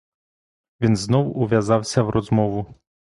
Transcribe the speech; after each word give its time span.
Він 0.81 0.95
знов 0.95 1.37
ув'язався 1.37 2.03
в 2.03 2.09
розмову. 2.09 2.65